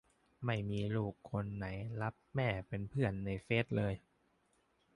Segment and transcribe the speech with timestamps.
[0.45, 1.65] ไม่มีลูกคนไหน
[2.01, 3.93] รับแม่เป็นเพื่อนในเฟซเลย